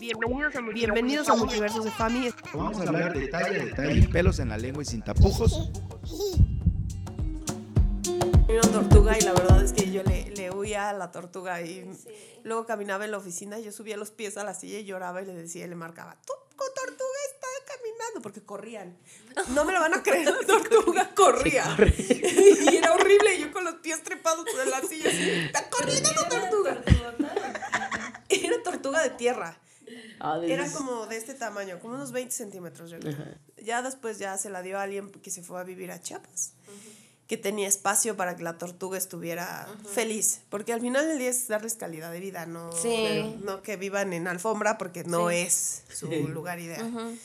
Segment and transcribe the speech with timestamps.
[0.00, 2.30] Bienvenidos a, Bienvenidos a Multiversos de Fami.
[2.54, 5.70] Vamos a hablar detalle a detalle, pelos en la lengua y sin tapujos.
[8.48, 11.90] Una tortuga y la verdad es que yo le, le huía a la tortuga y
[12.44, 15.22] luego caminaba en la oficina y yo subía los pies a la silla y lloraba
[15.22, 18.96] y le decía y le marcaba, tu tortuga está caminando porque corrían.
[19.48, 21.76] No me lo van a creer, la tortuga corría.
[21.78, 26.28] y era horrible y yo con los pies trepados en la silla está corriendo la
[26.28, 26.82] tortuga.
[28.28, 29.58] Era tortuga de tierra.
[30.20, 32.98] Ah, Era como de este tamaño, como unos 20 centímetros, yo
[33.62, 36.52] Ya después ya se la dio a alguien que se fue a vivir a Chiapas.
[37.26, 40.40] Que tenía espacio para que la tortuga estuviera feliz.
[40.48, 42.70] Porque al final del día es darles calidad de vida, no,
[43.44, 47.18] no que vivan en alfombra, porque no es su lugar ideal.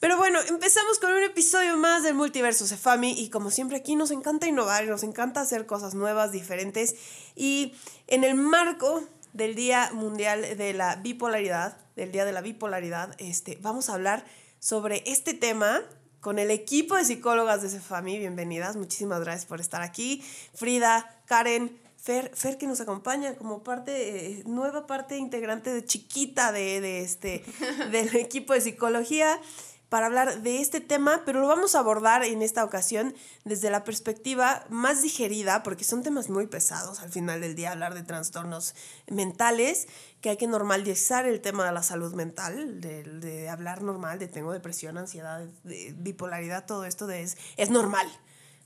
[0.00, 4.10] Pero bueno, empezamos con un episodio más del Multiverso Cefami y como siempre aquí nos
[4.10, 6.96] encanta innovar y nos encanta hacer cosas nuevas, diferentes
[7.34, 7.74] y
[8.06, 9.02] en el marco
[9.32, 14.24] del Día Mundial de la Bipolaridad, del Día de la Bipolaridad, este, vamos a hablar
[14.60, 15.82] sobre este tema
[16.20, 18.18] con el equipo de psicólogas de Cefami.
[18.18, 20.22] Bienvenidas, muchísimas gracias por estar aquí.
[20.54, 26.52] Frida, Karen, Fer, Fer que nos acompaña como parte, eh, nueva parte integrante de chiquita
[26.52, 27.42] de, de este,
[27.90, 29.40] del equipo de psicología
[29.88, 33.84] para hablar de este tema, pero lo vamos a abordar en esta ocasión desde la
[33.84, 38.74] perspectiva más digerida, porque son temas muy pesados al final del día, hablar de trastornos
[39.08, 39.86] mentales,
[40.20, 44.52] que hay que normalizar el tema de la salud mental, de, hablar normal, de tengo
[44.52, 48.06] depresión, ansiedad, de bipolaridad, todo esto de es, es normal.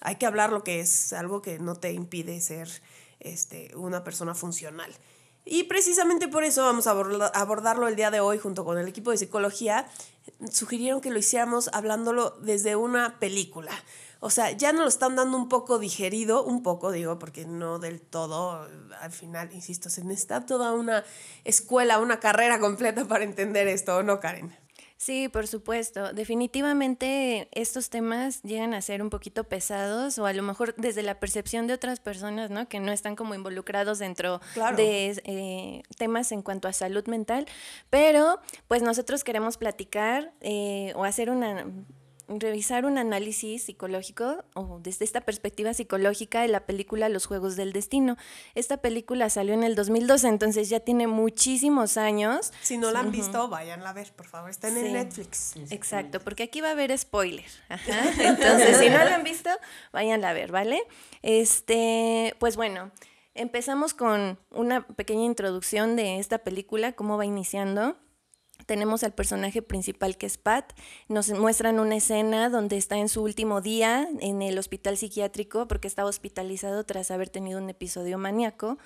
[0.00, 2.68] Hay que hablar lo que es algo que no te impide ser
[3.20, 4.90] este, una persona funcional.
[5.44, 9.10] Y precisamente por eso vamos a abordarlo el día de hoy junto con el equipo
[9.10, 9.86] de psicología.
[10.50, 13.72] Sugirieron que lo hiciéramos hablándolo desde una película.
[14.20, 17.78] O sea, ya nos lo están dando un poco digerido, un poco digo, porque no
[17.78, 18.68] del todo,
[19.00, 21.04] al final, insisto, se necesita toda una
[21.44, 24.54] escuela, una carrera completa para entender esto, ¿no, Karen?
[25.00, 26.12] Sí, por supuesto.
[26.12, 31.18] Definitivamente estos temas llegan a ser un poquito pesados o a lo mejor desde la
[31.18, 32.68] percepción de otras personas, ¿no?
[32.68, 34.42] Que no están como involucrados dentro
[34.76, 37.46] de eh, temas en cuanto a salud mental.
[37.88, 41.64] Pero pues nosotros queremos platicar eh, o hacer una
[42.38, 47.72] revisar un análisis psicológico o desde esta perspectiva psicológica de la película Los Juegos del
[47.72, 48.16] Destino.
[48.54, 52.52] Esta película salió en el 2012, entonces ya tiene muchísimos años.
[52.62, 54.50] Si no la han visto, váyanla a ver, por favor.
[54.50, 55.54] Está en Netflix.
[55.70, 57.46] Exacto, porque aquí va a haber spoiler.
[58.18, 59.50] Entonces, si no la han visto,
[59.92, 60.82] váyanla a ver, ¿vale?
[61.22, 62.92] Este, pues bueno,
[63.34, 67.96] empezamos con una pequeña introducción de esta película, cómo va iniciando
[68.66, 70.72] tenemos al personaje principal que es Pat.
[71.08, 75.88] Nos muestran una escena donde está en su último día en el hospital psiquiátrico porque
[75.88, 78.78] está hospitalizado tras haber tenido un episodio maníaco,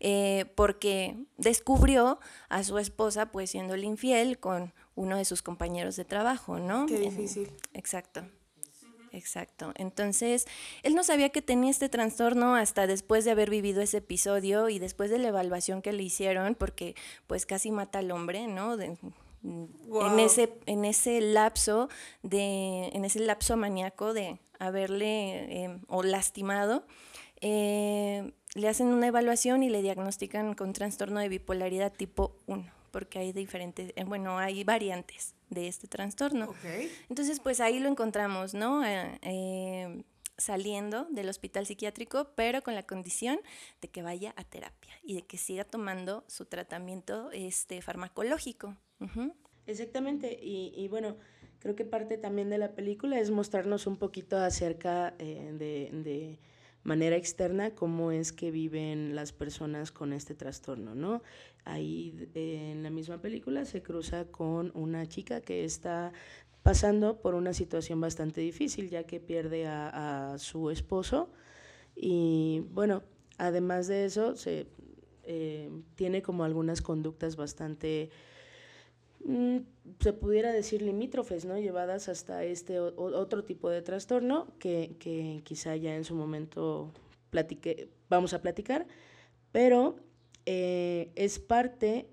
[0.00, 5.96] eh, porque descubrió a su esposa pues siendo el infiel con uno de sus compañeros
[5.96, 6.86] de trabajo, ¿no?
[6.86, 7.50] Qué difícil.
[7.74, 8.22] Exacto.
[9.12, 9.72] Exacto.
[9.76, 10.46] Entonces,
[10.82, 14.78] él no sabía que tenía este trastorno hasta después de haber vivido ese episodio y
[14.78, 16.94] después de la evaluación que le hicieron, porque
[17.26, 18.76] pues casi mata al hombre, ¿no?
[18.80, 21.88] en, ese, en ese lapso
[22.22, 26.84] de, en ese lapso maníaco de haberle em, o lastimado,
[27.40, 33.18] eh, le hacen una evaluación y le diagnostican con trastorno de bipolaridad tipo 1, porque
[33.18, 36.54] hay diferentes, eh, bueno, hay variantes de este trastorno.
[37.08, 38.84] Entonces, pues ahí lo encontramos, ¿no?
[38.84, 40.02] Eh, em,
[40.36, 43.40] saliendo del hospital psiquiátrico, pero con la condición
[43.80, 48.76] de que vaya a terapia y de que siga tomando su tratamiento este, farmacológico.
[49.66, 51.16] Exactamente, y, bueno,
[51.58, 56.38] creo que parte también de la película es mostrarnos un poquito acerca eh, de,
[56.82, 61.22] manera externa cómo es que viven las personas con este trastorno, ¿no?
[61.64, 66.12] Ahí en la misma película se cruza con una chica que está
[66.62, 71.30] pasando por una situación bastante difícil, ya que pierde a, su esposo
[71.94, 73.02] y bueno,
[73.38, 74.66] además de eso, se,
[75.24, 78.10] eh, tiene como algunas conductas bastante
[80.00, 81.58] se pudiera decir limítrofes, ¿no?
[81.58, 86.92] Llevadas hasta este otro tipo de trastorno que, que, quizá ya en su momento
[87.30, 88.86] platique, vamos a platicar,
[89.52, 89.96] pero
[90.46, 92.08] eh, es parte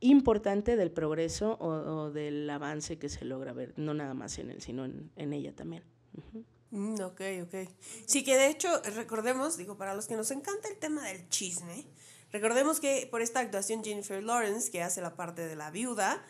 [0.00, 4.62] importante del progreso o, del avance que se logra ver, no nada más en él,
[4.62, 5.82] sino en, en ella también.
[6.70, 7.68] Mm, ok, ok.
[8.06, 11.84] Sí, que de hecho, recordemos, digo, para los que nos encanta el tema del chisme,
[12.32, 16.24] Recordemos que por esta actuación Jennifer Lawrence, que hace la parte de la viuda,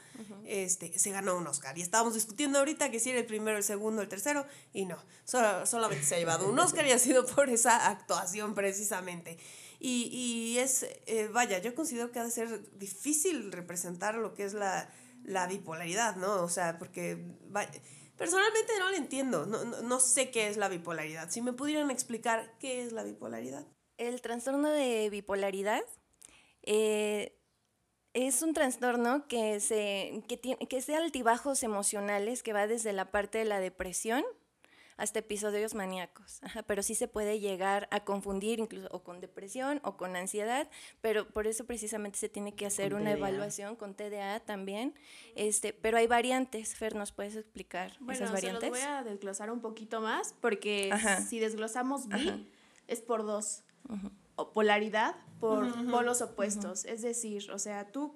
[0.46, 1.76] este, se ganó un Oscar.
[1.76, 4.96] Y estábamos discutiendo ahorita que si era el primero, el segundo, el tercero, y no,
[5.24, 9.38] solamente se ha llevado un Oscar y ha sido por esa actuación precisamente.
[9.78, 14.44] Y, y es, eh, vaya, yo considero que ha de ser difícil representar lo que
[14.44, 14.90] es la,
[15.24, 16.42] la bipolaridad, ¿no?
[16.42, 17.18] O sea, porque
[18.16, 21.30] personalmente no lo entiendo, no, no, no sé qué es la bipolaridad.
[21.30, 23.66] Si me pudieran explicar qué es la bipolaridad.
[24.00, 25.82] El trastorno de bipolaridad
[26.62, 27.36] eh,
[28.14, 33.10] es un trastorno que, se, que, tiene, que sea altibajos emocionales, que va desde la
[33.10, 34.24] parte de la depresión
[34.96, 36.40] hasta episodios maníacos.
[36.66, 40.70] pero sí se puede llegar a confundir incluso o con depresión o con ansiedad,
[41.02, 44.94] pero por eso precisamente se tiene que hacer una evaluación con TDA también.
[45.34, 46.74] Este, pero hay variantes.
[46.74, 48.62] Fer, ¿nos puedes explicar esas variantes?
[48.62, 50.90] Se los voy a desglosar un poquito más porque
[51.28, 52.46] si desglosamos B
[52.88, 53.62] es por dos
[54.54, 56.84] polaridad por polos opuestos.
[56.84, 58.14] Es decir, o sea, tú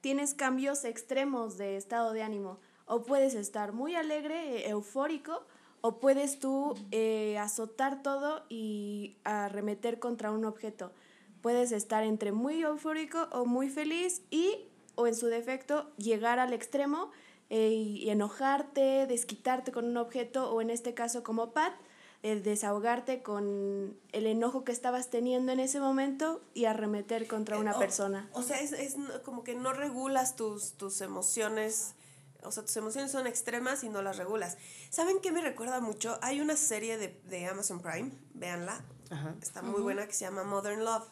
[0.00, 2.58] tienes cambios extremos de estado de ánimo.
[2.86, 5.46] O puedes estar muy alegre, eufórico,
[5.80, 10.92] o puedes tú eh, azotar todo y arremeter contra un objeto.
[11.40, 16.52] Puedes estar entre muy eufórico o muy feliz y, o en su defecto, llegar al
[16.52, 17.10] extremo
[17.50, 21.74] eh, y enojarte, desquitarte con un objeto, o en este caso como Pat,
[22.24, 27.72] el desahogarte con el enojo que estabas teniendo en ese momento y arremeter contra una
[27.72, 28.30] eh, persona.
[28.32, 31.94] O sea, es, es, como que no regulas tus, tus emociones,
[32.42, 34.56] o sea, tus emociones son extremas y no las regulas.
[34.88, 36.18] ¿Saben qué me recuerda mucho?
[36.22, 38.82] Hay una serie de, de Amazon Prime, véanla,
[39.42, 41.06] está muy buena, que se llama Modern Love.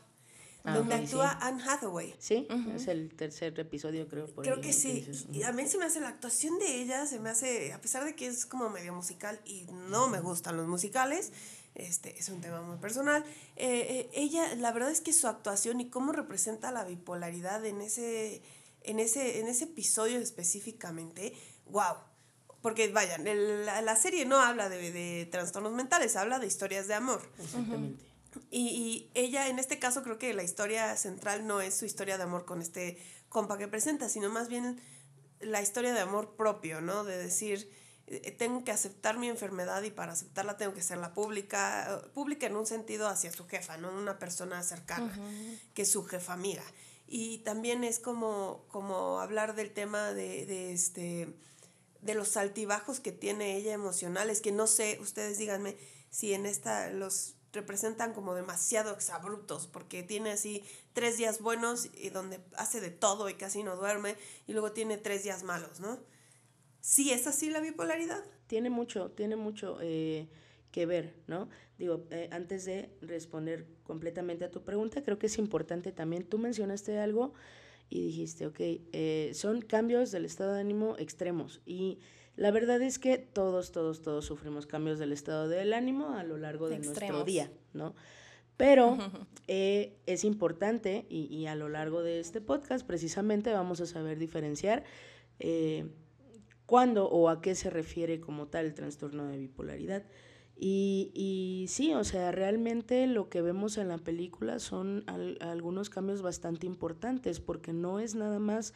[0.64, 2.14] Ah, donde actúa Anne Hathaway.
[2.18, 4.26] Sí, es el tercer episodio, creo.
[4.28, 5.04] creo que sí.
[5.32, 8.04] Y a mí se me hace la actuación de ella, se me hace, a pesar
[8.04, 11.32] de que es como medio musical y no me gustan los musicales,
[11.74, 13.24] este es un tema muy personal.
[13.56, 17.80] Eh, eh, ella, la verdad es que su actuación y cómo representa la bipolaridad en
[17.80, 18.42] ese,
[18.82, 21.34] en ese, en ese episodio específicamente,
[21.66, 21.96] wow.
[22.60, 23.24] Porque vayan,
[23.64, 27.20] la, la, serie no habla de, de trastornos mentales, habla de historias de amor.
[27.42, 28.11] Exactamente.
[28.50, 32.24] Y, ella, en este caso, creo que la historia central no es su historia de
[32.24, 32.98] amor con este
[33.28, 34.80] compa que presenta, sino más bien
[35.40, 37.04] la historia de amor propio, ¿no?
[37.04, 37.70] De decir,
[38.06, 42.56] eh, tengo que aceptar mi enfermedad y para aceptarla tengo que la pública, pública en
[42.56, 43.90] un sentido hacia su jefa, ¿no?
[43.90, 45.12] Una persona cercana,
[45.74, 46.64] que es su jefa amiga.
[47.06, 51.34] Y también es como, como hablar del tema de, de, este,
[52.00, 55.76] de los altibajos que tiene ella emocionales, que no sé, ustedes díganme
[56.10, 60.62] si en esta, los representan como demasiado exabruptos, porque tiene así
[60.92, 64.16] tres días buenos y donde hace de todo y casi no duerme,
[64.46, 65.98] y luego tiene tres días malos, ¿no?
[66.80, 68.24] ¿Sí es así la bipolaridad?
[68.46, 70.28] Tiene mucho, tiene mucho eh,
[70.72, 71.48] que ver, ¿no?
[71.78, 76.38] Digo, eh, antes de responder completamente a tu pregunta, creo que es importante también, tú
[76.38, 77.34] mencionaste algo
[77.88, 81.98] y dijiste, ok, eh, son cambios del estado de ánimo extremos y
[82.36, 86.38] la verdad es que todos, todos, todos sufrimos cambios del estado del ánimo a lo
[86.38, 87.94] largo de nuestro día, ¿no?
[88.56, 88.96] Pero
[89.48, 94.84] eh, es importante y, a lo largo de este podcast precisamente vamos a saber diferenciar
[95.40, 95.86] eh,
[96.66, 100.04] cuándo o a qué se refiere como tal el trastorno de bipolaridad.
[100.56, 105.04] Y, y sí, o sea, realmente lo que vemos en la película son
[105.40, 108.74] algunos cambios bastante importantes porque no es nada más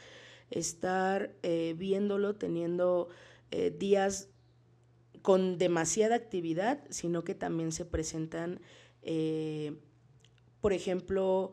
[0.51, 3.09] estar eh, viéndolo teniendo
[3.51, 4.29] eh, días
[5.23, 8.61] con demasiada actividad, sino que también se presentan,
[9.03, 9.77] eh,
[10.61, 11.53] por ejemplo,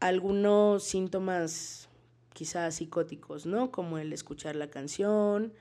[0.00, 1.88] algunos síntomas
[2.32, 3.70] quizás psicóticos, ¿no?
[3.70, 5.52] Como el escuchar la canción,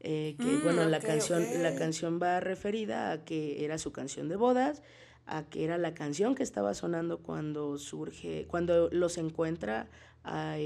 [0.00, 4.28] eh, que mm, bueno, la, canción, la canción va referida a que era su canción
[4.28, 4.82] de bodas,
[5.26, 9.88] a que era la canción que estaba sonando cuando surge, cuando los encuentra
[10.24, 10.56] a,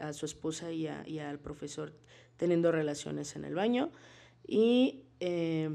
[0.00, 1.92] a su esposa y, y al profesor
[2.40, 3.92] teniendo relaciones en el baño.
[4.46, 5.68] Y eh,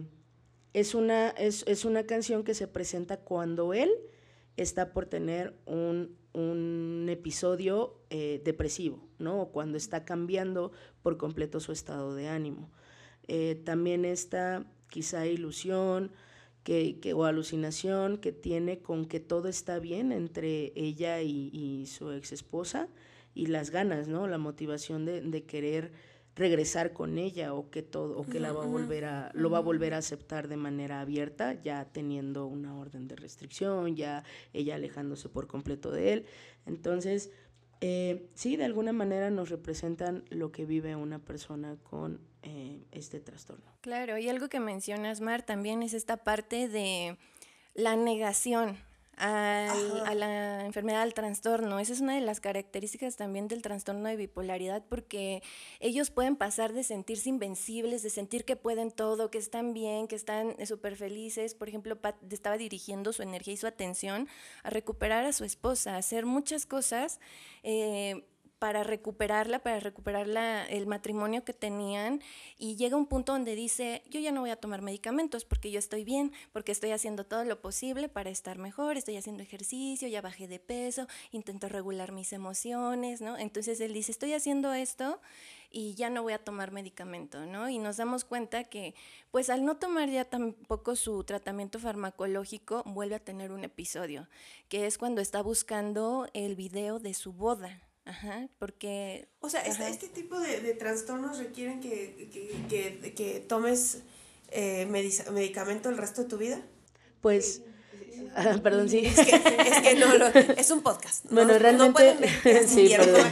[0.74, 3.92] es, una, es, es, una canción que se presenta cuando él
[4.58, 9.44] está por tener un, un episodio eh, depresivo, ¿no?
[9.44, 10.72] O cuando está cambiando
[11.04, 12.72] por completo su estado de ánimo.
[13.28, 16.14] Eh, también esta quizá ilusión
[16.64, 21.86] que, que, o alucinación que tiene con que todo está bien entre ella y, y
[21.86, 22.88] su ex esposa
[23.36, 24.28] y las ganas, ¿no?
[24.28, 28.64] La motivación de, de querer regresar con ella o que todo o que la va
[28.64, 32.76] a volver a lo va a volver a aceptar de manera abierta ya teniendo una
[32.78, 34.24] orden de restricción ya
[34.54, 36.26] ella alejándose por completo de él.
[36.66, 37.32] Entonces
[37.80, 43.20] eh, sí de alguna manera nos representan lo que vive una persona con eh, este
[43.22, 43.66] trastorno.
[43.82, 47.18] Claro y algo que mencionas Mar también es esta parte de
[47.76, 48.78] la negación
[49.18, 51.80] a la enfermedad al trastorno.
[51.80, 55.42] Esa es una de las características también del trastorno de bipolaridad porque
[55.80, 60.16] ellos pueden pasar de sentirse invencibles, de sentir que pueden todo, que están bien, que
[60.16, 61.56] están súper felices.
[61.56, 64.28] Por ejemplo, Pat estaba dirigiendo su energía y su atención
[64.64, 67.20] a recuperar a su esposa, a hacer muchas cosas.
[67.64, 68.26] Eh,
[68.60, 70.28] para recuperarla, para recuperar
[70.70, 72.22] el matrimonio que tenían
[72.58, 75.80] y llega un punto donde dice, yo ya no voy a tomar medicamentos porque yo
[75.80, 80.22] estoy bien, porque estoy haciendo todo lo posible para estar mejor, estoy haciendo ejercicio, ya
[80.22, 83.38] bajé de peso, intento regular mis emociones, ¿no?
[83.38, 85.20] Entonces él dice, estoy haciendo esto
[85.70, 87.70] y ya no voy a tomar medicamento, ¿no?
[87.70, 88.96] Y nos damos cuenta que,
[89.32, 94.30] pues al no tomar ya tampoco su tratamiento farmacológico, vuelve a tener un episodio,
[94.70, 99.28] que es cuando está buscando el video de su boda, Ajá, porque...
[99.40, 104.04] O sea, este, este, tipo de, de, trastornos requieren que, que, que, que tomes
[104.52, 106.62] eh, medicamento el resto de tu vida.
[107.22, 107.62] Pues...
[108.34, 109.00] Ah, perdón, sí.
[109.00, 111.26] Es que, es que no, lo, es un podcast.
[111.32, 112.16] Bueno, realmente.
[112.68, 113.28] sí, perdón.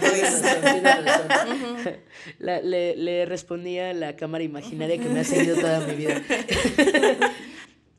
[2.40, 6.22] La, le, le respondía a la cámara imaginaria que me ha seguido toda mi vida.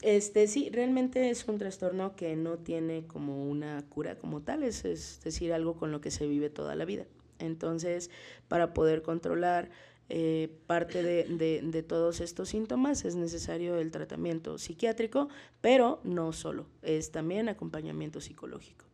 [0.04, 4.82] Este, sí, realmente es un trastorno que no tiene como una cura como tal, es,
[5.24, 7.06] decir, algo con lo que se vive toda la vida.
[7.38, 8.10] Entonces,
[8.46, 9.70] para poder controlar
[10.10, 15.30] eh, parte de, todos estos síntomas es necesario el tratamiento psiquiátrico,
[15.62, 18.84] pero no solo, es también acompañamiento psicológico.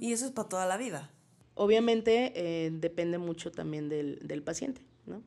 [0.00, 1.10] Y eso es para toda la vida.
[1.52, 5.22] Obviamente eh, depende mucho también del, del paciente, ¿no?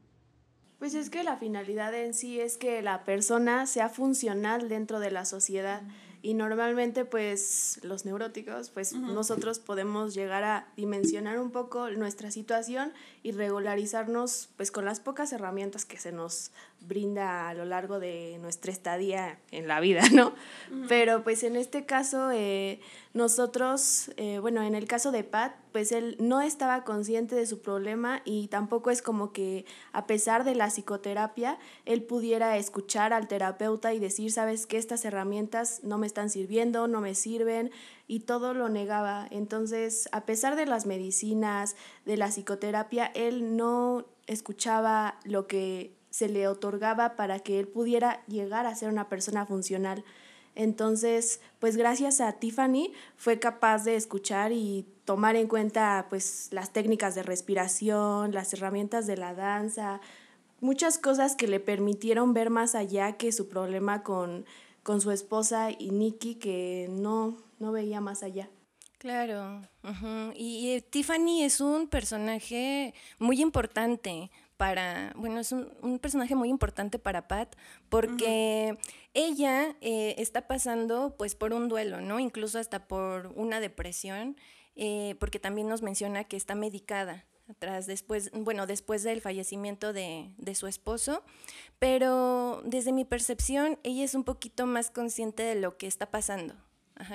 [0.84, 5.12] Pues es que la finalidad en sí es que la persona sea funcional dentro de
[5.12, 5.82] la sociedad.
[6.22, 12.92] Y normalmente pues los neuróticos pues nosotros podemos llegar a dimensionar un poco nuestra situación
[13.24, 16.52] y regularizarnos pues con las pocas herramientas que se nos
[16.88, 20.34] brinda a lo largo de nuestra estadía en la vida, ¿no?
[20.88, 22.80] Pero pues en este caso eh,
[23.14, 27.62] nosotros, eh, bueno, en el caso de Pat, pues él no estaba consciente de su
[27.62, 33.28] problema y tampoco es como que a pesar de la psicoterapia, él pudiera escuchar al
[33.28, 37.72] terapeuta y decir, sabes que estas herramientas no me están sirviendo, no me sirven
[38.08, 39.28] y todo lo negaba.
[39.32, 41.76] Entonces, a pesar de las medicinas,
[42.06, 48.24] de la psicoterapia, él no escuchaba lo que se le otorgaba para que él pudiera
[48.28, 50.06] llegar a ser una persona funcional.
[50.54, 56.72] Entonces, pues gracias a Tiffany fue capaz de escuchar y tomar en cuenta pues las
[56.72, 60.02] técnicas de respiración, las herramientas de la danza,
[60.62, 64.46] muchas cosas que le permitieron ver más allá que su problema con,
[64.84, 68.52] con su esposa y Nicky que no, no veía más allá.
[69.04, 69.62] Claro,
[70.34, 77.28] y, Tiffany es un personaje muy importante para, bueno, es un, personaje muy importante para
[77.28, 77.56] Pat
[77.90, 78.78] porque
[79.14, 82.20] ella eh, está pasando pues por un duelo, ¿no?
[82.20, 84.38] Incluso hasta por una depresión,
[84.76, 90.34] eh, porque también nos menciona que está medicada atrás después, bueno, después del fallecimiento de,
[90.38, 91.24] de, su esposo,
[91.78, 96.56] pero desde mi percepción ella es un poquito más consciente de lo que está pasando,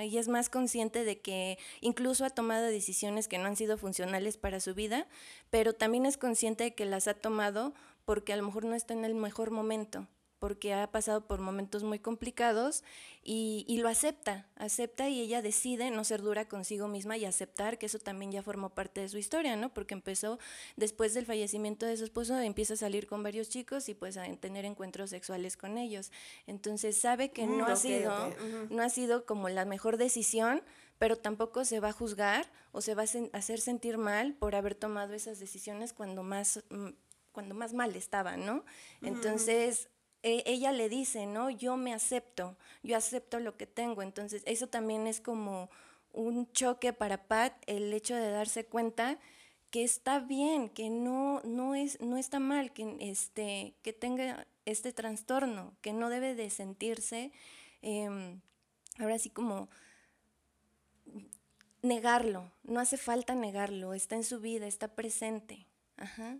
[0.05, 4.37] y es más consciente de que incluso ha tomado decisiones que no han sido funcionales
[4.37, 5.07] para su vida,
[5.51, 8.95] pero también es consciente de que las ha tomado porque a lo mejor no está
[8.95, 10.07] en el mejor momento
[10.39, 12.85] porque ha pasado por momentos muy complicados
[13.23, 17.79] y, y, lo acepta, acepta y ella decide no ser dura consigo misma y aceptar
[17.79, 19.73] que eso también ya formó parte de su historia, ¿no?
[19.75, 20.39] Porque empezó
[20.77, 24.25] después del fallecimiento de su esposo, empieza a salir con varios chicos y pues a
[24.37, 26.11] tener encuentros sexuales con ellos.
[26.47, 28.35] Entonces sabe que no, mm, ha sido,
[28.71, 30.63] no ha sido como la mejor decisión,
[30.99, 34.75] pero tampoco se va a juzgar o se va a hacer sentir mal por haber
[34.75, 36.89] tomado esas decisiones cuando más mm,
[37.39, 38.65] cuando más mal estaba, ¿no?
[39.01, 39.89] Entonces,
[40.23, 41.51] e, ella le dice, ¿no?
[41.51, 44.03] Yo me acepto, yo acepto lo que tengo.
[44.03, 45.71] Entonces, eso también es como
[46.13, 49.19] un choque para Pat, el hecho de darse cuenta
[49.71, 54.93] que está bien, que no, no, es, no está mal, que, este, que tenga este
[54.93, 57.33] trastorno, que no debe de sentirse,
[57.83, 58.41] em,
[58.99, 59.69] ahora sí como
[61.83, 65.67] negarlo, no hace falta negarlo, está en su vida, está presente.
[65.97, 66.39] Ajá.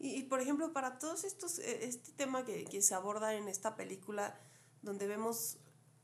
[0.00, 3.74] Y, por ejemplo, para todos estos, eh, este tema que, que, se aborda en esta
[3.74, 4.38] película,
[4.80, 5.56] donde vemos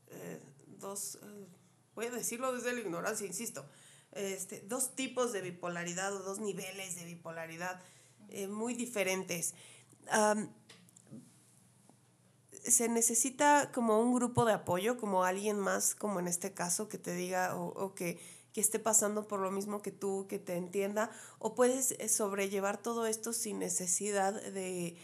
[0.07, 1.47] eh, dos, eh,
[1.95, 3.65] voy a decirlo desde la ignorancia, insisto,
[4.11, 7.81] este, dos tipos de bipolaridad o dos niveles de bipolaridad
[8.49, 9.53] muy diferentes.
[12.63, 16.97] se necesita como un grupo de apoyo, como alguien más, como en este caso, que
[16.97, 18.19] te diga o, o que
[18.55, 22.81] que esté pasando por lo mismo que tú, que te entienda, o puedes eh, sobrellevar
[22.81, 24.95] todo esto sin necesidad de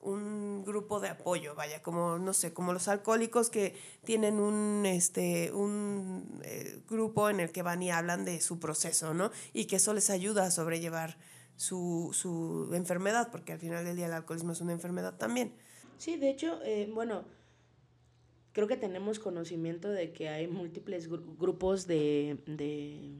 [0.00, 5.50] un grupo de apoyo, vaya, como, no sé, como los alcohólicos que tienen un, este,
[5.50, 9.32] un eh, grupo en el que van y hablan de su proceso, ¿no?
[9.52, 11.18] Y que eso les ayuda a sobrellevar
[11.56, 15.52] su, su enfermedad, porque al final del día el alcoholismo es una enfermedad también.
[15.98, 17.24] Sí, de hecho, eh, bueno,
[18.52, 23.12] creo que tenemos conocimiento de que hay múltiples grupos de, de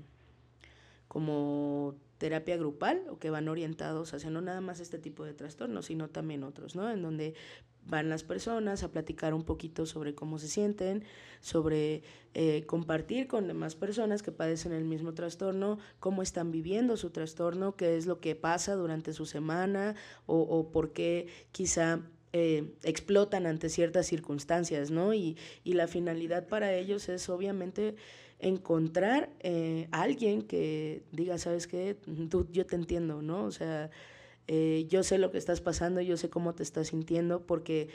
[1.09, 5.87] como terapia grupal o que van orientados hacia no nada más este tipo de trastornos,
[5.87, 6.91] sino también otros, ¿no?
[6.91, 7.35] En donde
[7.85, 11.03] van las personas a platicar un poquito sobre cómo se sienten,
[11.41, 12.03] sobre
[12.35, 17.75] eh, compartir con demás personas que padecen el mismo trastorno, cómo están viviendo su trastorno,
[17.75, 19.97] qué es lo que pasa durante su semana
[20.27, 22.01] o, o por qué quizá
[22.35, 25.13] eh, explotan ante ciertas circunstancias, ¿no?
[25.13, 27.95] Y, y la finalidad para ellos es obviamente
[28.39, 31.95] encontrar eh, a alguien que diga, ¿sabes qué?
[32.31, 33.45] Tú, yo te entiendo, ¿no?
[33.45, 33.91] O sea,
[34.47, 37.91] eh, yo sé lo que estás pasando, yo sé cómo te estás sintiendo, porque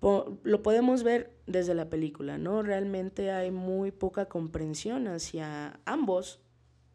[0.00, 2.62] lo podemos ver desde la película, ¿no?
[2.62, 6.40] Realmente hay muy poca comprensión hacia ambos,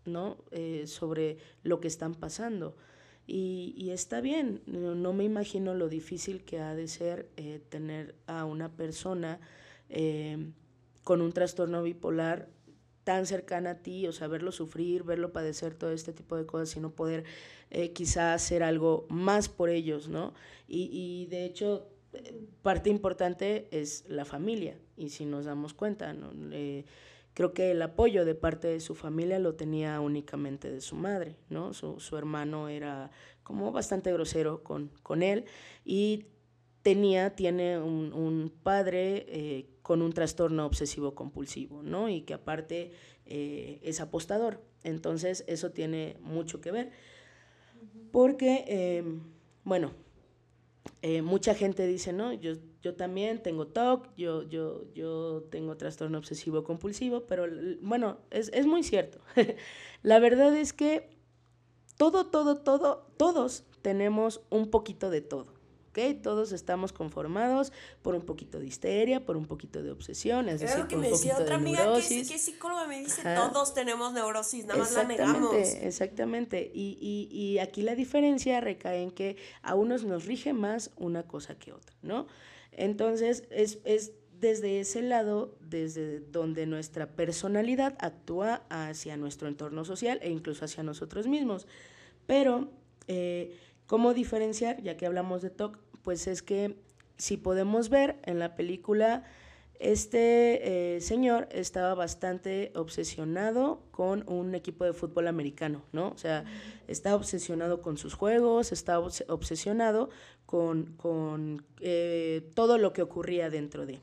[0.06, 0.38] ¿no?
[0.86, 2.78] Sobre lo que están pasando.
[3.28, 7.30] Y, y está bien, no, me imagino lo difícil que ha de ser
[7.70, 9.40] tener a una persona
[11.04, 12.50] con un trastorno bipolar
[13.06, 16.76] tan cercana a ti, o sea, verlo sufrir, verlo padecer, todo este tipo de cosas
[16.76, 17.24] y no poder
[17.70, 20.34] eh, quizá hacer algo más por ellos, ¿no?
[20.68, 21.88] Y, y de hecho,
[22.64, 26.32] parte importante es la familia, y si nos damos cuenta, ¿no?
[27.36, 30.96] Eh, creo que el apoyo de parte de su familia lo tenía únicamente de su
[30.96, 31.74] madre, ¿no?
[31.74, 33.12] Su, su hermano era
[33.44, 35.46] como bastante grosero con, con él
[35.84, 36.26] y
[36.82, 42.10] tenía, tiene un, un padre eh, con un trastorno obsesivo compulsivo, ¿no?
[42.10, 42.92] Y que aparte
[43.26, 44.62] eh, es apostador.
[44.84, 46.92] Entonces eso tiene mucho que ver.
[48.12, 49.22] Porque, em,
[49.64, 49.92] bueno,
[51.02, 52.54] eh, mucha gente dice, no, yo,
[52.86, 57.48] yo también tengo TOC, yo, yo, yo tengo trastorno obsesivo compulsivo, pero
[57.82, 59.18] bueno, es, es muy cierto.
[60.04, 61.10] La verdad es que
[61.98, 65.56] todo, todo, todo, todos tenemos un poquito de todo.
[66.22, 70.88] Todos estamos conformados por un poquito de histeria, por un poquito de obsesión, es decir,
[70.88, 72.28] que por me un decía otra de amiga neurosis.
[72.28, 75.56] que, que psicóloga me dice, todos tenemos neurosis, nada más la negamos.
[75.56, 80.92] Exactamente, y, y, y aquí la diferencia recae en que a unos nos rige más
[80.98, 82.28] una cosa que otra, ¿no?
[82.76, 90.20] Entonces, es, es desde ese lado, desde donde nuestra personalidad actúa hacia nuestro entorno social
[90.22, 91.68] e incluso hacia nosotros mismos.
[92.28, 92.70] Pero,
[93.08, 93.58] eh,
[93.88, 94.82] ¿cómo diferenciar?
[94.84, 96.76] Ya que hablamos de TOC, pues es que
[97.18, 99.24] si podemos ver en la película,
[99.80, 106.10] este eh, señor estaba bastante obsesionado con un equipo de fútbol americano, ¿no?
[106.10, 106.46] O sea,
[106.88, 110.10] está obsesionado con sus juegos, está obsesionado
[110.46, 114.00] con, con eh, todo lo que ocurría dentro de.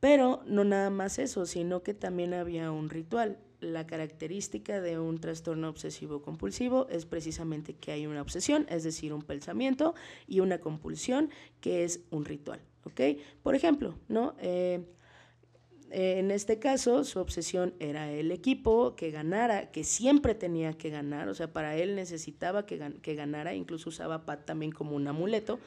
[0.00, 5.18] Pero no nada más eso, sino que también había un ritual la característica de un
[5.18, 9.94] trastorno obsesivo compulsivo es precisamente que hay una obsesión, es decir, un pensamiento,
[10.26, 12.60] y una compulsión, que es un ritual.
[12.86, 13.00] ¿Ok?
[13.42, 14.34] Por ejemplo, ¿no?
[14.40, 14.80] Eh,
[15.90, 21.28] en este caso, su obsesión era el equipo que ganara, que siempre tenía que ganar,
[21.28, 25.60] o sea, para él necesitaba que, que ganara, incluso usaba Pat también como un amuleto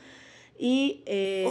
[0.61, 1.49] y eh,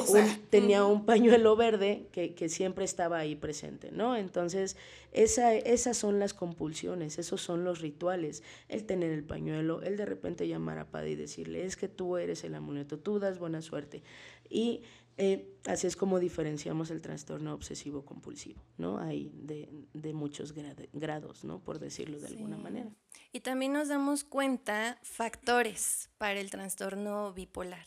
[0.51, 4.15] tenía un pañuelo verde que, que, siempre estaba ahí presente, ¿no?
[4.15, 4.77] Entonces,
[5.13, 10.05] esa, esas son las compulsiones, esos son los rituales, el tener el pañuelo, el de
[10.05, 13.63] repente llamar a Paddy y decirle, es que tú eres el amuleto, tú das buena
[13.63, 14.03] suerte.
[14.51, 14.83] Y
[15.19, 18.99] eh, así es como diferenciamos el trastorno obsesivo compulsivo, ¿no?
[18.99, 20.55] Hay de, de muchos
[20.93, 21.59] grados, ¿no?
[21.59, 22.91] Por decirlo de alguna manera.
[23.33, 27.87] Y también nos damos cuenta factores para el trastorno bipolar.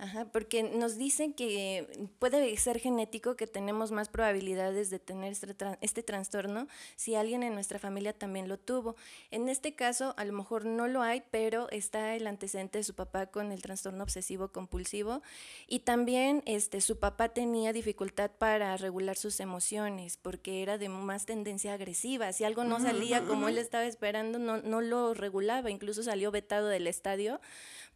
[0.00, 5.54] Ajá, porque nos dicen que puede ser genético, que tenemos más probabilidades de tener este,
[5.82, 8.96] este, trastorno si alguien en nuestra familia también lo tuvo.
[9.30, 12.94] En este caso, a lo mejor no lo hay, pero está el antecedente de su
[12.94, 15.20] papá con el trastorno obsesivo compulsivo
[15.66, 21.26] y también este, su papá tenía dificultad para regular sus emociones porque era de más
[21.26, 22.32] tendencia agresiva.
[22.32, 26.68] Si algo no salía como él estaba esperando, no, no lo regulaba, incluso salió vetado
[26.68, 27.38] del estadio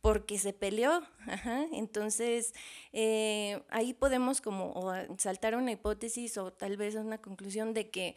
[0.05, 1.01] porque se peleó.
[1.73, 2.53] Entonces,
[2.93, 8.15] eh, ahí podemos como saltar una hipótesis o tal vez una conclusión de que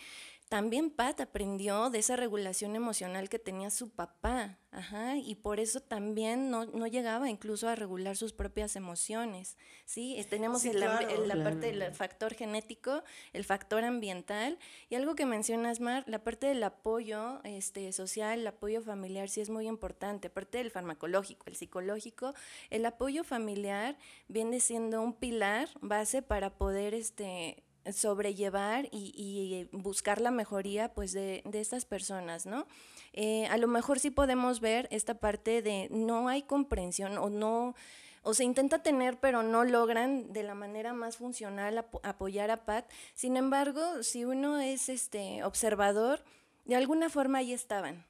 [0.49, 5.81] también Pat aprendió de esa regulación emocional que tenía su papá, ajá, y por eso
[5.81, 10.17] también no, llegaba incluso a regular sus propias emociones, ¿sí?
[10.29, 14.57] Tenemos la parte del factor genético, el factor ambiental,
[14.89, 19.41] y algo que mencionas, Mar, la parte del apoyo este, social, el apoyo familiar sí
[19.41, 22.33] es muy importante, aparte del farmacológico, el psicológico,
[22.69, 23.97] el apoyo familiar
[24.29, 31.43] viene siendo un pilar base para poder, este, sobrellevar y, buscar la mejoría pues de,
[31.53, 32.67] estas personas, ¿no?
[33.13, 37.75] Eh, a lo mejor sí podemos ver esta parte de no hay comprensión o no,
[38.21, 42.89] o se intenta tener pero no logran de la manera más funcional apoyar a Pat.
[43.15, 46.23] Sin embargo, si uno es este observador,
[46.65, 48.05] de alguna forma ahí estaban.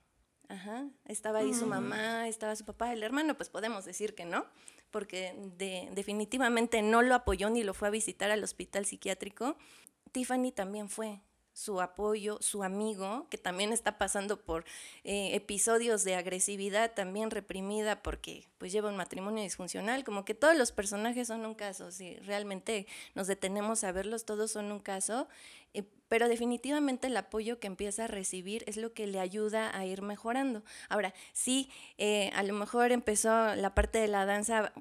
[0.49, 4.45] Ajá, estaba ahí su mamá, estaba su papá, el hermano, pues podemos decir que no
[4.97, 5.31] porque
[5.93, 9.55] definitivamente no lo apoyó ni lo fue a visitar al hospital psiquiátrico.
[10.11, 11.21] Tiffany también fue
[11.53, 14.65] su apoyo, su amigo, que también está pasando por
[15.03, 20.57] eh, episodios de agresividad también reprimida porque pues lleva un matrimonio disfuncional, como que todos
[20.57, 25.27] los personajes son un caso, si realmente nos detenemos a verlos, todos son un caso,
[26.07, 30.01] pero definitivamente el apoyo que empieza a recibir es lo que le ayuda a ir
[30.01, 30.63] mejorando.
[30.89, 34.73] Ahora, sí, eh, a lo mejor empezó la parte de la danza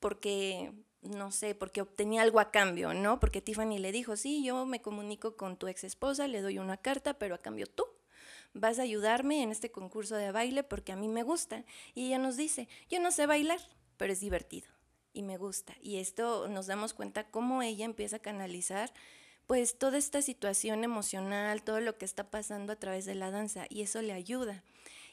[0.00, 3.20] porque no sé, porque obtenía algo a cambio, ¿no?
[3.20, 6.76] Porque Tiffany le dijo, sí, yo me comunico con tu ex esposa, le doy una
[6.76, 7.84] carta, pero a cambio tú
[8.52, 11.64] vas a ayudarme en este concurso de baile porque a mí me gusta.
[11.94, 13.60] Y ella nos dice, yo no sé bailar,
[13.96, 14.68] pero es divertido
[15.12, 15.74] y me gusta.
[15.80, 18.92] Y esto nos damos cuenta cómo ella empieza a canalizar
[19.48, 23.64] pues toda esta situación emocional, todo lo que está pasando a través de la danza
[23.70, 24.62] y eso le ayuda.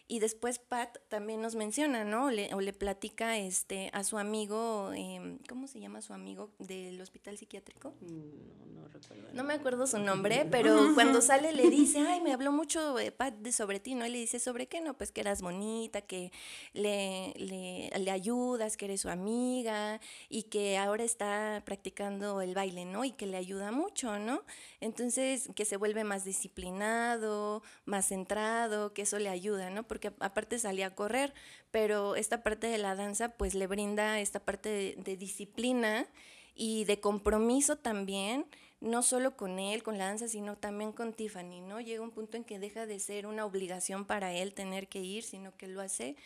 [0.07, 2.29] Y después Pat también nos menciona, ¿no?
[2.29, 7.01] Le, o le platica este, a su amigo, em, ¿cómo se llama su amigo del
[7.01, 7.95] hospital psiquiátrico?
[8.01, 9.27] Mm, no, no recuerdo.
[9.33, 13.11] No me acuerdo su nombre, pero cuando sale le dice, ay, me habló mucho eh,
[13.11, 14.05] Pat de sobre ti, ¿no?
[14.05, 14.79] Y le dice, ¿sobre qué?
[14.79, 16.31] No, pues que eras bonita, que
[16.73, 22.85] le, le, le ayudas, que eres su amiga y que ahora está practicando el baile,
[22.85, 23.05] ¿no?
[23.05, 24.43] Y que le ayuda mucho, ¿no?
[24.81, 29.87] Entonces, que se vuelve más disciplinado, más centrado, que eso le ayuda, ¿no?
[29.95, 31.33] Porque aparte salía a correr,
[31.71, 36.05] pero esta parte de la danza pues le brinda esta parte de, disciplina
[36.53, 38.45] y de compromiso también,
[38.81, 41.79] no solo con él, con la danza, sino también con Tiffany, ¿no?
[41.79, 45.23] Llega un punto en que deja de ser una obligación para él tener que ir,
[45.23, 46.17] sino que lo hace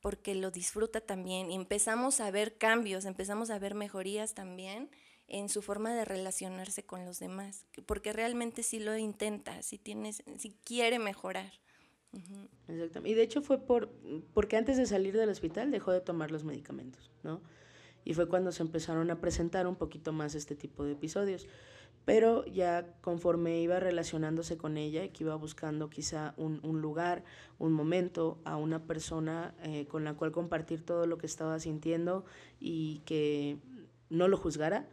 [0.00, 4.90] porque lo disfruta también y empezamos a ver cambios, empezamos a ver mejorías también
[5.26, 10.22] en su forma de relacionarse con los demás, porque realmente sí lo intenta, sí, tienes,
[10.38, 11.52] sí quiere mejorar.
[12.68, 13.10] Exactamente.
[13.10, 13.90] Y de hecho fue por,
[14.34, 17.40] porque antes de salir del hospital dejó de tomar los medicamentos, ¿no?
[18.04, 21.46] Y fue cuando se empezaron a presentar un poquito más este tipo de episodios.
[22.04, 27.22] Pero ya conforme iba relacionándose con ella y que iba buscando quizá un, un lugar,
[27.60, 32.24] un momento, a una persona eh, con la cual compartir todo lo que estaba sintiendo
[32.58, 33.58] y que
[34.10, 34.88] no lo juzgara,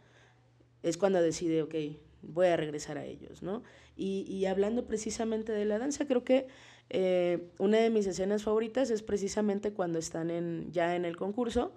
[0.84, 1.74] es cuando decide, ok,
[2.22, 3.64] voy a regresar a ellos, ¿no?
[3.96, 6.46] Y, y hablando precisamente de la danza, creo que
[6.90, 11.72] eh, una de mis escenas favoritas es precisamente cuando están en, ya en el concurso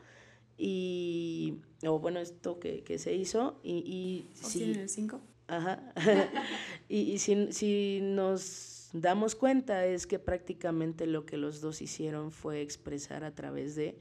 [0.58, 3.74] y, o bueno, esto que, que se hizo y...
[3.78, 5.22] y si, en el 5?
[5.48, 5.94] Ajá.
[6.90, 12.32] y, y si, si nos damos cuenta es que prácticamente lo que los dos hicieron
[12.32, 13.98] fue expresar a través de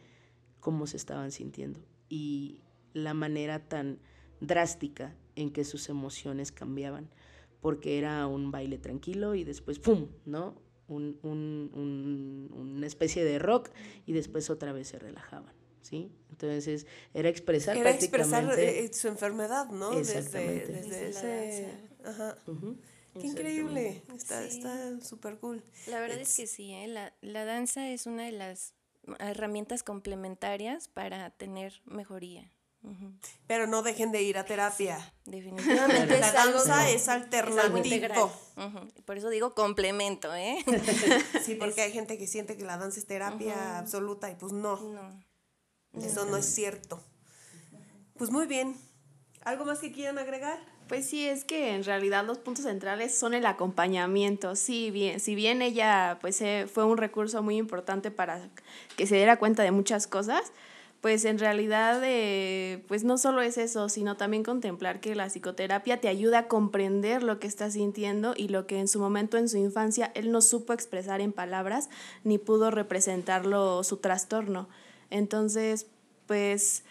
[0.61, 2.61] cómo se estaban sintiendo y
[2.95, 3.99] la manera tan
[4.41, 7.09] drástica en que sus emociones cambiaban,
[7.61, 10.55] porque era un baile tranquilo y después, ¡pum!, ¿no?
[10.89, 13.71] Un, un, una especie de rock
[14.07, 15.55] y después otra vez se relajaban.
[15.83, 16.11] ¿Sí?
[16.31, 19.99] Entonces era expresar era expresar eh, su enfermedad, ¿no?
[19.99, 20.73] Exactamente.
[20.73, 21.69] Desde, ese...
[22.05, 22.39] Ajá.
[23.21, 25.63] Qué increíble, está súper cool.
[25.89, 26.87] La verdad es, que sí, ¿eh?
[26.87, 28.75] la, la danza es una de las
[29.19, 32.51] herramientas complementarias para tener mejoría.
[33.47, 34.99] Pero no dejen de ir a terapia.
[35.25, 36.19] definitivamente.
[36.21, 38.33] la danza es alternativo.
[39.05, 40.59] Por eso digo complemento, ¿eh?
[41.45, 44.79] sí, porque hay gente que siente que la danza es terapia absoluta y pues no.
[46.01, 47.01] Eso no es cierto.
[48.17, 48.77] Pues muy bien.
[49.45, 50.59] ¿Algo más que quieran agregar?
[50.89, 54.57] Pues sí, es que en realidad los puntos centrales son el acompañamiento.
[54.57, 58.51] Sí, bien, si bien ella pues eh, fue un recurso muy importante para
[58.97, 60.53] que se diera cuenta de muchas cosas,
[61.03, 66.01] pues en realidad eh, pues no solo es eso, sino también contemplar que la psicoterapia
[66.01, 69.49] te ayuda a comprender lo que estás sintiendo y lo que en su momento en
[69.49, 71.91] su infancia él no supo expresar en palabras
[72.23, 74.69] ni pudo representarlo su trastorno.
[75.11, 75.89] Entonces,
[76.29, 76.85] pues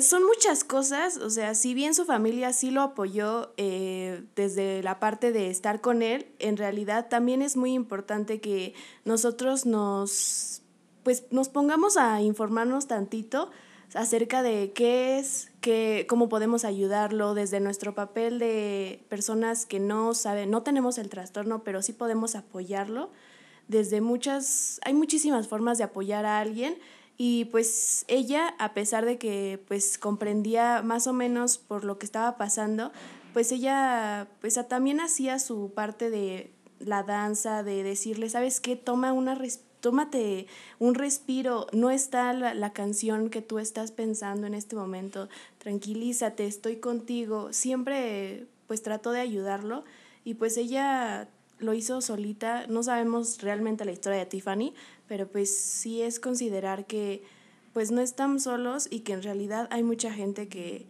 [0.00, 4.98] son muchas cosas, o sea, si bien su familia sí lo apoyó eh, desde la
[4.98, 8.72] parte de estar con él, en realidad también es muy importante que
[9.04, 10.62] nosotros nos,
[11.08, 13.50] pues, nos pongamos a informarnos tantito
[13.94, 20.12] acerca de qué es, qué, cómo podemos ayudarlo desde nuestro papel de personas que no
[20.12, 23.08] saben, no tenemos el trastorno, pero sí podemos apoyarlo.
[23.68, 26.76] Desde muchas, hay muchísimas formas de apoyar a alguien
[27.16, 32.04] y pues ella, a pesar de que pues comprendía más o menos por lo que
[32.04, 32.92] estaba pasando,
[33.32, 38.76] pues ella pues también hacía su parte de la danza, de decirle, ¿sabes qué?
[38.76, 39.34] Toma una
[39.80, 40.46] tómate
[40.78, 46.46] un respiro, no está la, la, canción que tú estás pensando en este momento, tranquilízate,
[46.46, 49.84] estoy contigo, siempre pues trató de ayudarlo
[50.24, 54.74] y pues ella lo hizo solita, no sabemos realmente la historia de Tiffany,
[55.06, 57.22] pero pues sí es considerar que
[57.72, 60.86] pues no están solos y que en realidad hay mucha gente que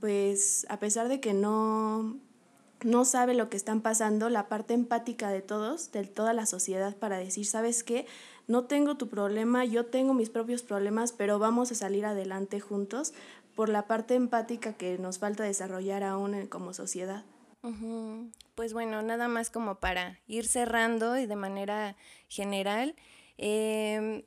[0.00, 2.16] pues a pesar de que no
[2.84, 6.96] no sabe lo que están pasando, la parte empática de todos, de toda la sociedad
[6.96, 8.06] para decir, ¿sabes qué?
[8.48, 13.14] No tengo tu problema, yo tengo mis propios problemas, pero vamos a salir adelante juntos
[13.54, 17.24] por la parte empática que nos falta desarrollar aún como sociedad.
[18.54, 21.96] Pues bueno, nada más como para ir cerrando y de manera
[22.28, 22.96] general,
[23.44, 24.22] Em,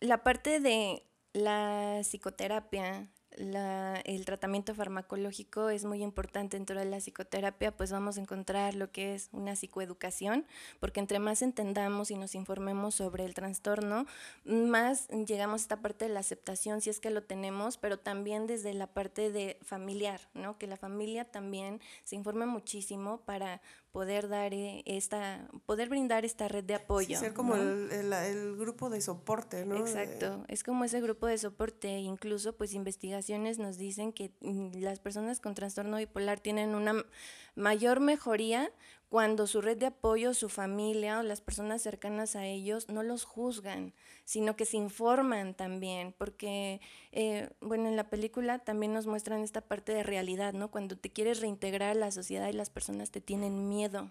[0.00, 7.76] la parte de la psicoterapia, el tratamiento farmacológico es muy importante dentro de la psicoterapia,
[7.76, 10.46] pues vamos a encontrar lo que es una psicoeducación,
[10.80, 14.06] porque entre más entendamos y nos informemos sobre el trastorno,
[14.44, 18.46] más llegamos a esta parte de la aceptación, si es que lo tenemos, pero también
[18.46, 20.58] desde la parte de familiar, ¿no?
[20.58, 23.60] Que la familia también se informe muchísimo para
[23.96, 27.18] poder dar eh, esta, poder brindar esta red de apoyo.
[27.18, 29.78] ser como el, el, grupo de soporte, ¿no?
[29.78, 35.00] Exacto, es como ese grupo de soporte, incluso pues investigaciones nos dicen que mm, las
[35.00, 37.06] personas con trastorno bipolar tienen una
[37.54, 38.70] mayor mejoría
[39.08, 43.24] cuando su red de apoyo, su familia o las personas cercanas a ellos no los
[43.24, 46.80] juzgan, sino que se informan también, porque,
[47.12, 50.70] eh, bueno, en la película también nos muestran esta parte de realidad, ¿no?
[50.70, 54.10] Cuando te quieres reintegrar a la sociedad y las personas te tienen miedo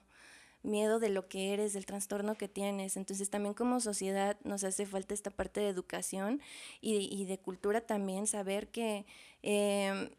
[0.65, 2.97] miedo de lo que eres, del trastorno que tienes.
[2.97, 6.41] Entonces también como sociedad nos hace falta esta parte de educación
[6.81, 9.05] y, de cultura también, saber que
[9.43, 10.09] eh,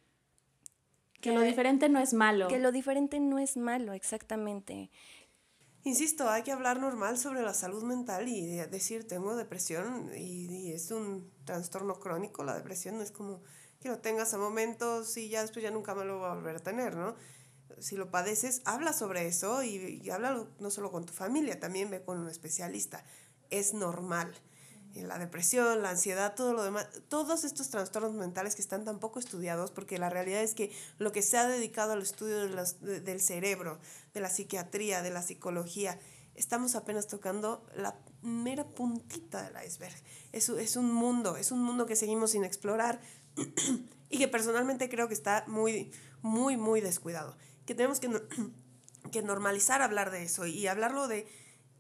[1.21, 2.49] que, lo diferente no es malo.
[2.49, 4.91] Que lo diferente no es malo, exactamente.
[5.85, 10.91] Insisto, hay que hablar normal sobre la salud mental y decir, tengo depresión y, es
[10.91, 13.41] un trastorno crónico, la depresión no es como
[13.81, 16.57] que lo tengas a momentos y ya después ya nunca me lo voy a volver
[16.57, 17.15] a tener, ¿no?
[17.79, 21.89] Si lo padeces, habla sobre eso y, y habla no solo con tu familia, también
[21.89, 23.05] ve con un especialista.
[23.51, 24.35] Es normal
[25.03, 29.19] la depresión, la ansiedad, todo lo demás, todos estos trastornos mentales que están tan poco
[29.19, 33.79] estudiados, porque la realidad es que lo que se ha dedicado al estudio del cerebro,
[34.15, 35.99] de la psiquiatría, de la psicología,
[36.35, 39.95] estamos apenas tocando la mera puntita del iceberg.
[40.33, 43.01] Es, es un mundo, es un mundo que seguimos sin explorar
[44.11, 45.91] y que personalmente creo que está muy,
[46.23, 47.37] muy, muy descuidado.
[47.65, 48.11] Que tenemos que,
[49.13, 51.27] que normalizar hablar de eso y hablarlo de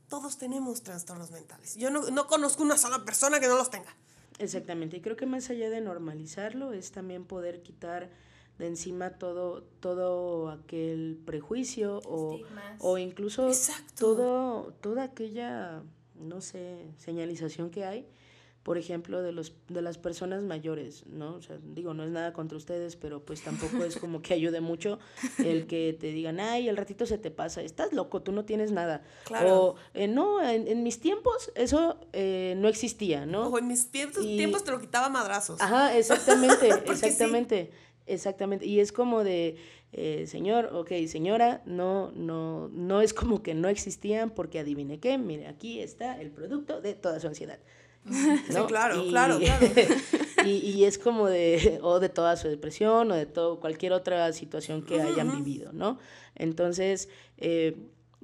[0.09, 1.77] todos tenemos trastornos mentales.
[1.77, 3.95] Yo no, no, conozco una sola persona que no los tenga.
[4.38, 8.11] Exactamente, y creo que más allá de normalizarlo es también poder quitar
[8.59, 12.40] de encima todo, todo aquel prejuicio o,
[12.81, 13.51] o incluso
[13.99, 15.83] todo, toda aquella,
[16.14, 18.07] no sé, señalización que hay
[18.67, 21.37] por ejemplo, de, los, de las personas mayores, ¿no?
[21.37, 24.61] O sea, digo, no es nada contra ustedes, pero pues tampoco es como que ayude
[24.61, 24.99] mucho
[25.39, 28.73] el que te digan, ay, el ratito se te pasa, estás loco, tú no tienes
[28.73, 29.05] nada.
[29.25, 29.57] Claro.
[29.57, 33.47] O, eh, no, en, mis tiempos eso eh, no existía, ¿no?
[33.47, 35.61] O en mis tiempos, tiempos te lo quitaba madrazos.
[35.61, 37.71] Ajá, exactamente, exactamente.
[38.09, 39.57] Exactamente, y es como de,
[39.93, 45.19] eh, señor, ok, señora, no, no, no es como que no existían porque adivine qué,
[45.19, 47.59] mire, aquí está el producto de toda su ansiedad.
[48.09, 49.66] Sí, claro, claro, claro.
[50.45, 54.83] y, es como de, o de toda su depresión, o de todo, cualquier otra situación
[54.83, 55.99] que hayan vivido, ¿no?
[56.35, 57.77] Entonces, eh,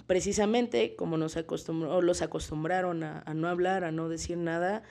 [0.06, 4.82] precisamente como nos acostumbró, los acostumbraron a, a no hablar, a no decir nada,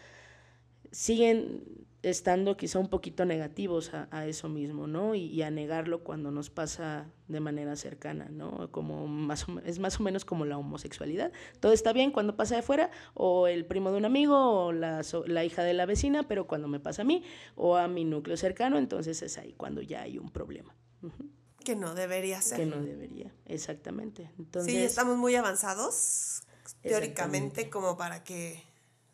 [0.91, 1.63] siguen
[2.03, 5.13] estando quizá un poquito negativos a, eso mismo, ¿no?
[5.13, 8.71] Y, a negarlo cuando nos pasa de manera cercana, ¿no?
[8.71, 11.31] Como más es más o menos como la homosexualidad.
[11.59, 15.01] Todo está bien cuando pasa de fuera, o el primo de un amigo, o la,
[15.27, 17.23] la hija de la vecina, pero cuando me pasa a mí,
[17.55, 20.75] o a mi núcleo cercano, entonces es ahí cuando ya hay un problema.
[21.63, 22.57] Que no debería ser.
[22.57, 24.31] Que no debería, exactamente.
[24.39, 26.41] Entonces, sí, estamos muy avanzados
[26.81, 28.63] teóricamente como para que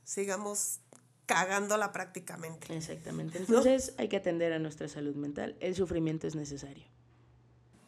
[0.06, 0.80] sigamos
[1.28, 2.76] cagándola prácticamente.
[2.76, 3.38] Exactamente.
[3.38, 5.56] Entonces hay que atender a nuestra salud mental.
[5.60, 6.88] El sufrimiento es necesario.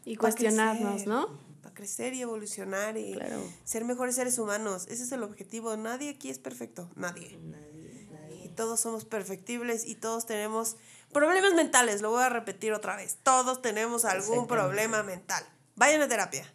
[0.05, 1.39] Y cuestionarnos, ¿no?
[1.63, 3.17] Para crecer y evolucionar y
[3.63, 4.85] ser mejores seres humanos.
[4.89, 5.75] Ese es el objetivo.
[5.77, 6.89] Nadie aquí es perfecto.
[6.95, 7.37] Nadie.
[7.37, 8.45] Nadie, nadie.
[8.45, 10.75] Y todos somos perfectibles y todos tenemos
[11.13, 12.01] problemas mentales.
[12.01, 13.17] Lo voy a repetir otra vez.
[13.23, 15.43] Todos tenemos algún problema mental.
[15.75, 16.45] Vayan a terapia.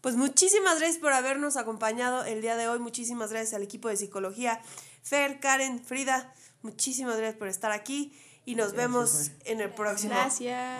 [0.00, 2.78] Pues muchísimas gracias por habernos acompañado el día de hoy.
[2.78, 4.60] Muchísimas gracias al equipo de psicología.
[5.06, 8.12] Fer, Karen, Frida, muchísimas gracias por estar aquí
[8.44, 10.16] y nos vemos en el próximo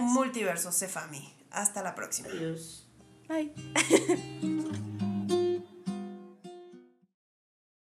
[0.01, 1.33] Multiverso Cefami.
[1.53, 2.31] Hasta la próxima.
[2.31, 2.89] Adiós.
[3.29, 3.53] Bye.